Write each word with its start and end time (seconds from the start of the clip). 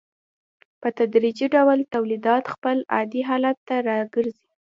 په 0.81 0.87
تدریجي 0.97 1.47
ډول 1.55 1.79
تولیدات 1.95 2.43
خپل 2.53 2.77
عادي 2.93 3.21
حالت 3.29 3.57
ته 3.67 3.75
راګرځي 3.89 4.47